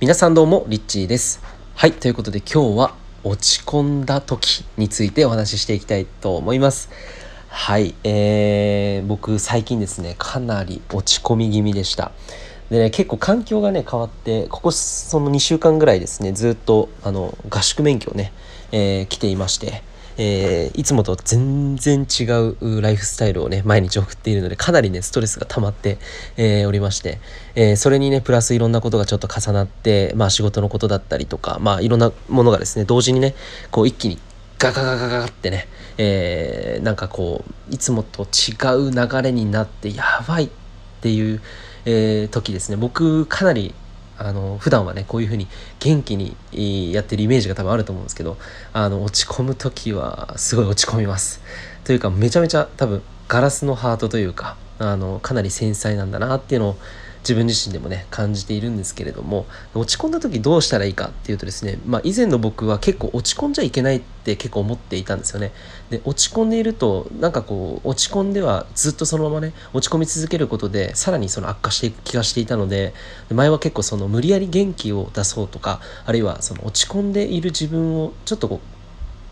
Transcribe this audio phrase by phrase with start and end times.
[0.00, 1.42] 皆さんどうもリッチーです。
[1.74, 6.88] はいということで今日は落ち込んだ時についてお話ししていきたいと思います。
[7.48, 12.12] はいえー、僕最近ですねかなり落ち込み気味でした。
[12.70, 18.32] でね結構環境がね変わってここその2週間ぐらいですねずっとあの合宿免許をね、
[18.72, 19.82] えー、来ていまして
[20.18, 25.98] えー、いつもと全然違うライフスタイルをね毎日送っているのでかなりねストレスが溜まって、
[26.36, 27.20] えー、おりまして、
[27.54, 33.34] えー、それにねプラスいろんなことがちょっと重なってまあ仕事のことだったりとかまあいろんなものがですね同時にね
[33.70, 34.18] こう一気に
[34.58, 40.48] ガガガガガってね、えー、なんかこういつもと違う流れになってやばいっ
[41.00, 41.40] ていう、
[41.86, 42.76] えー、時ですね。
[42.76, 43.74] 僕かなり
[44.22, 45.48] あの普段はねこういう風に
[45.78, 48.36] 元気にやってるイメージが多分あると思うんですけど
[48.74, 51.40] あの落ち込む時はすごい落ち込みます。
[51.84, 56.76] というかめちゃめちゃ多分ガラスのハートというかあのかなり繊細なんだなっていうのを
[57.20, 65.52] 自分自身でもね感じているんですけれども落ち込んだ時どうしたらいいかっていうとですね、まあ、以前の僕は結構落ち込んじゃいけないって結構思っていたんですよね。
[65.90, 72.94] で落ち込んでいるとなんかこう落ち込んではずっとそのままね落ち込み続けることでさらにその悪化していく気がしていたので
[73.30, 78.79] 前は結構その無理やり元気を出そうとかあるいはその落ち込んでいる自分をちょっとこう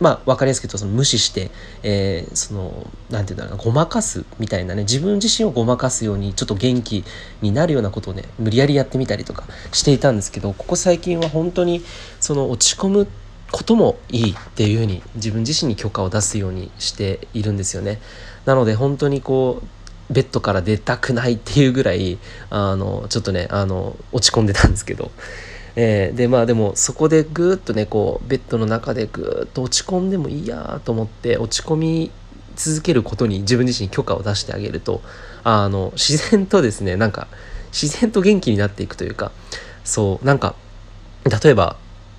[0.00, 1.50] まあ分かりやすく言うとその無視して、
[1.82, 7.04] えー、その何て言うんだろうなごまかすみたいなね自分自身をごまかすようにちょっと元気
[7.42, 11.82] になるようなことをね無理やりやってみたりとかしていたんですけどここ最近は本当に
[12.20, 13.08] その落ち込む
[13.50, 18.00] こともいいっていうふうに自分自身に許可を出すようにしているんですよね。
[18.44, 22.18] なので本当にこうベッドから出たくないっていうぐらい
[22.50, 25.10] あのちょっとねあの落ち込んでたんですけど
[25.80, 32.10] えー、でまあでもそこでぐーっとねこうベッドの中でぐーっと落ち込んでもいいやと思って落ち込み
[32.56, 35.02] 続けることに自分自身に許可を出してあげると
[35.44, 37.28] あの自然とですねなんか
[37.70, 39.30] 自然と元気になっていくというか
[39.84, 40.56] そうなんか
[41.42, 41.76] 例えば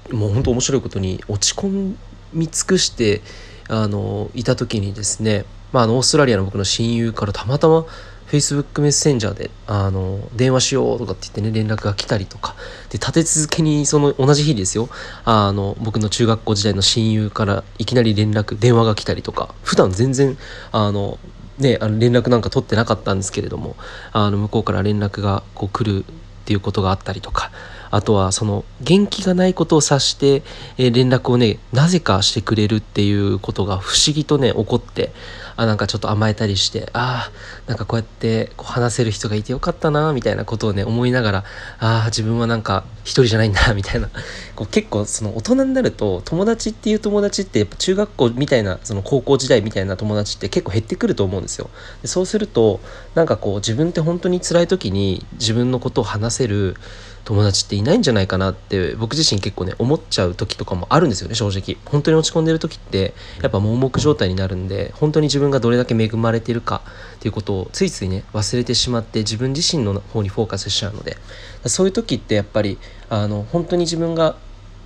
[0.10, 1.98] もうほんと面白いことに落ち込
[2.32, 3.22] み尽くして
[3.68, 7.86] あのいた時にですね、まあ、あのオーストラリアの僕の親友からたまたま
[8.30, 12.56] Facebook メッセンジャーであの電話しようとかって言ってね連絡が来たりとか。
[12.90, 14.90] で立て続けにその同じ日ですよ。
[15.26, 19.54] あの僕の中学校時代の親友からいきなり連絡電話が来たりとか。
[19.64, 20.38] 普段全然
[20.72, 21.18] あの
[21.58, 23.76] ね、あの連絡なんか取ってなかったんですけれども
[24.14, 26.06] あの向こうから連絡がこう来るっ
[26.46, 27.52] ていうことがあったりとか。
[27.92, 30.44] あとはその元気がないことを察して、
[30.78, 35.12] え連絡をねなぜかしてくれるっていうことが不思議とね起こって
[35.60, 37.30] あなんかちょっと甘えたりしてあ
[37.68, 41.38] あんかこうやってこう話せる人がいてよかったなみたいなことをね思いながら
[41.80, 44.10] ああ自分はなんか一人じゃないんだ みたいな
[44.56, 51.70] こう結構その大人になると友達っていう友達ってやっぱ中学校みたいなその高校時代みたいな友達って結構減ってくると思うんですよ。
[52.02, 52.80] でそうすると
[53.14, 56.78] なんかこう自分って本当に辛い時に自分のことを話せる
[57.26, 61.78] 友達っていないんじゃないかなって僕自身結構ね思っちゃう時とかもあるんですよね正直。
[61.86, 66.82] 本当に落ち込んでる時ってやっぱ盲目状態になるんで本当に自分がどれだけ恵まれてるか
[67.18, 71.18] っていうことをついついね忘れてしまって自分自身の方にフォーカスしちゃうので。
[71.66, 72.78] そういう時ってやっぱり
[73.10, 74.36] あの本当に自分が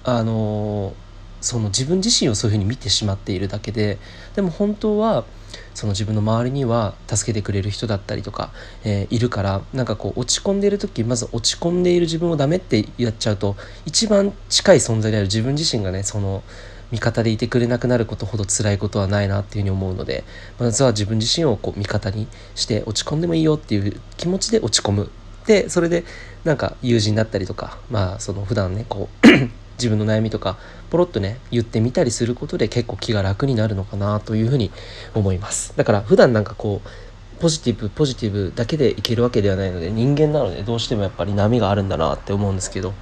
[0.03, 0.93] あの
[1.41, 3.99] その自分自身をそういうふうに見てしまっているだけで
[4.35, 5.25] でも本当は
[5.73, 8.51] その自分の周りには助けてくれる人だったりとか、
[8.83, 13.55] えー、いるからなんかこう落ち込んでいる時まず落ち込んでいる自分をダメってやっちゃうと
[13.85, 16.43] 一番近い存在である自分自身がねその
[16.91, 20.23] 味方でいてくれなくなることほど辛いことはないなっていうふうに思うので
[20.59, 25.09] まずは自分自身をこう味方にして落ち込んでもいいよっていう気持ちで落ち込む。
[25.47, 26.05] でそれで
[26.45, 29.27] なんか友人だったりとかまあその普段ねこう
[29.77, 30.57] 自分の悩みとか
[30.89, 34.71] ポロッとね言ってみたりすることで結構気が楽になるのかなというふうに
[35.13, 35.75] 思います。
[35.75, 42.93] だから普段なんかこうポジティブポジティブだけでいけるわけではないので人間なのでどうしてもやっぱり波があるんだなって思うんですけど、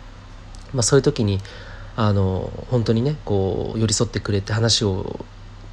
[0.74, 1.40] まあ、そういう時に
[1.96, 5.26] あの本当にねこう寄り添ってくれて話を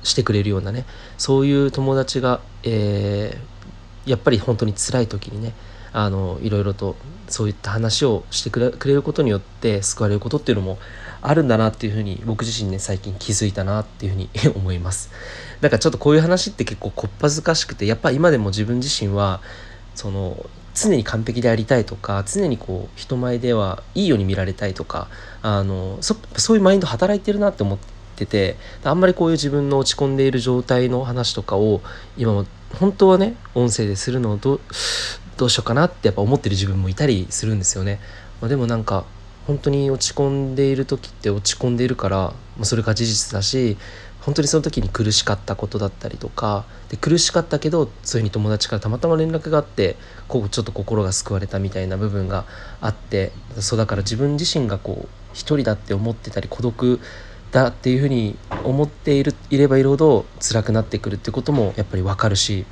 [0.02, 0.84] してくれるようなね
[1.16, 5.54] そういう友達が、えー、やっぱり本当に辛い時にね
[5.92, 6.96] あのいろいろと
[7.28, 10.78] そういった話をしてくれることによって救われることっていうのも
[11.20, 15.10] あるんだなっていうふうに僕自身ね最近気づいたなっていうふうに 思います。
[15.60, 19.40] だからちょっとこういう話って結構こっぱずかしくてやっぱ今でも自分自身は
[19.94, 25.08] その常に完璧でありたいとか常にこう人前ではいいように見られたいとか
[25.42, 26.14] あのそ
[26.54, 27.78] ういうマインド働いてるなって思っ
[28.14, 31.80] ててあんまりこういう自分の落ち込んでいる状態の話とかを
[32.16, 32.46] 今も
[32.78, 34.60] 本当はね音声でするのをど
[35.38, 38.00] どうしようかなってやっぱ思ってる自分もいたりするんですよね。
[38.40, 39.04] まあ、でもなんか
[39.46, 43.78] 本当に落ち込んでいる時って落ち込んでいるから、まあ、それが事実だし
[44.20, 49.96] 本当にその時に苦しかったことだったりとかで苦しかったけどそういうふうに友達からたまたま連絡があって
[50.26, 52.44] こうちょっと心が救われたみたいな部分が
[52.82, 57.00] あってそうだから自分自身がこう一人だって思ってたり孤独
[57.52, 62.66] だっていうふうに思っているいればいるほど辛くなってくるってこともやっぱり分かるし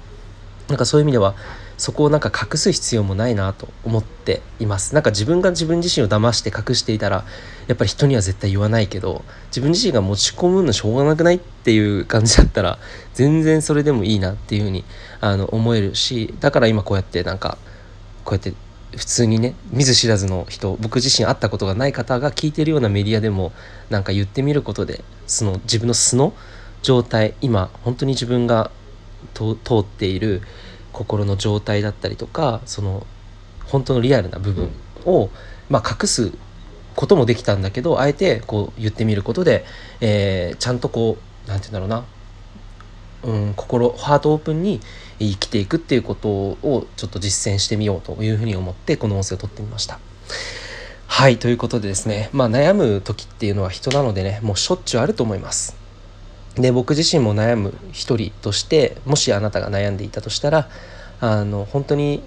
[0.69, 1.35] なんかそういう意味では
[1.79, 4.95] そこをなんか隠す必要もないなと思っています。
[4.95, 7.25] なんか自分が自分自身を騙して隠していたら
[7.67, 12.79] やっぱり人には絶対言わないけど自分自身が持ち込むのしょうがなくないっていう感じだったら
[13.15, 14.85] 全然それでもいいなっていうふうに
[15.21, 17.59] あの思えるしだから今こうやってなんか
[18.25, 18.55] こうやって
[18.97, 23.53] 普通にね見ず知らずの人僕自身会ったことがない方が聞いてるようなメディアでも
[23.91, 26.33] なんか言ってみることでその自分の素の
[26.83, 28.71] 状態今本当に自分が
[29.35, 30.43] 通っている
[30.97, 33.07] 心の状態だったりとかその
[33.67, 34.71] 本当のリアルな部分
[35.05, 35.29] を、
[35.69, 36.33] まあ、隠す
[36.95, 39.67] こともできたんだけどあえてこう言ってみることで、
[40.01, 42.05] えー、ちゃんとこう何て言うんだろ
[43.25, 44.81] うな、うん、心ハートオープンに
[45.19, 50.01] 生きていくっていうことをちょっと実践してみようというふうに思ってこの音声を撮ってみました。
[51.09, 55.86] はいということでですねまあ悩む時っていうのは人なのでねもうしょっちゅうあると思います。
[56.57, 60.69] で僕自身も悩む一人としてもしあなたが悩んでいたとしたら
[61.21, 62.23] あの本当に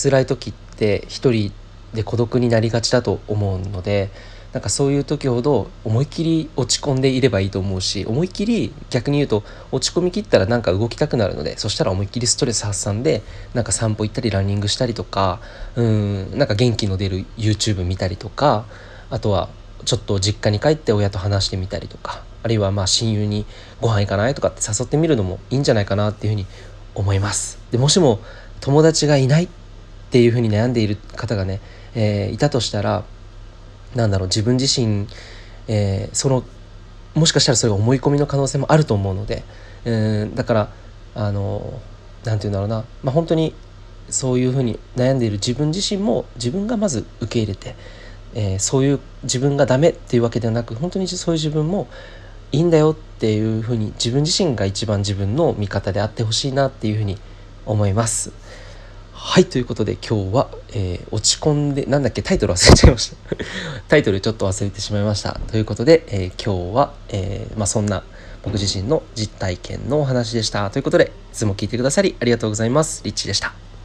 [0.00, 1.52] 辛い時って一人
[1.94, 4.10] で孤独になりがちだと思うので
[4.52, 13.22] なんかそういう時ほど思い切り落ち込んでいればいいと思うし思い切り逆に言うと落ち込みきったらなんか動きたくなるのでそしたら思いっきりストレス発散で
[13.52, 15.40] なんか散歩行ったりランニングしたりとか
[15.74, 18.64] うんなんか元気の出る YouTube 見たりとか
[19.10, 19.50] あとは
[19.84, 23.44] ちょっと実家に帰って親と話してみたりとかあるいはまあ親友に
[23.80, 26.46] ご飯行かないとかって誘ってみるのもいいんじゃないかなっていうふうに
[26.94, 27.58] 思います。
[27.72, 28.20] でもしも
[28.60, 29.48] 友達がいないっ
[30.12, 31.60] ていうふうに悩んでいる方がね、
[31.96, 33.02] えー、いたとしたら
[33.96, 35.08] なんだろう自分自身、
[35.66, 36.44] えー、その
[37.16, 39.42] もしかしたらそれが思い込みの可能性もあると思うので、
[39.84, 40.72] えー、だから
[41.16, 41.80] あの
[42.24, 43.56] 何て言うんだろうな、まあ、本当に
[44.08, 47.74] そういうふうに悩んでいる自分自身も自分がまず受け入れて、
[48.34, 51.88] えー、そういう自分がダメっていうわけではなく本当にそういう自分も
[52.56, 57.18] いいんだよっていうふうに自分自身が一番自分の味方であってほしいなっていうふうに
[57.66, 58.32] 思います。
[59.12, 62.22] はいということで今日は、えー、落ち込んでなんだっけ？
[62.22, 63.16] タイトル忘れちゃいました。
[63.88, 65.38] タイトルちょっと忘れてしまいました。
[65.48, 68.04] ということで、えー、今日は、えー、まあ、そんな
[68.42, 70.70] 僕自身の実体験のお話でした。
[70.70, 73.02] ということでいつも聞いてくださりありがとうございます。
[73.04, 73.65] リッチでした。